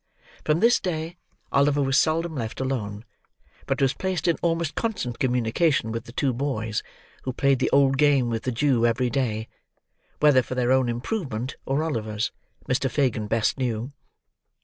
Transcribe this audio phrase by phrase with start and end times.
[0.43, 1.17] From this day,
[1.51, 3.05] Oliver was seldom left alone;
[3.67, 6.81] but was placed in almost constant communication with the two boys,
[7.21, 9.47] who played the old game with the Jew every day:
[10.19, 12.31] whether for their own improvement or Oliver's,
[12.67, 12.89] Mr.
[12.89, 13.91] Fagin best knew.